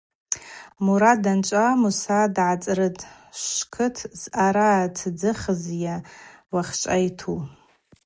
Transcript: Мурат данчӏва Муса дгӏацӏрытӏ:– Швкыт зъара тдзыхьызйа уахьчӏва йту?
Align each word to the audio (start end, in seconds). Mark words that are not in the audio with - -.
Мурат 0.83 1.19
данчӏва 1.23 1.65
Муса 1.81 2.19
дгӏацӏрытӏ:– 2.35 3.07
Швкыт 3.43 3.95
зъара 4.21 4.71
тдзыхьызйа 4.95 5.95
уахьчӏва 6.53 6.97
йту? 7.05 7.33